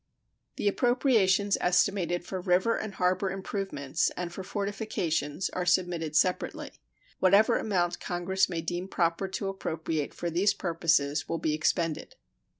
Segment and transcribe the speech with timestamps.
[0.55, 6.71] The appropriations estimated for river and harbor improvements and for fortifications are submitted separately.
[7.19, 12.15] Whatever amount Congress may deem proper to appropriate for these purposes will be expended.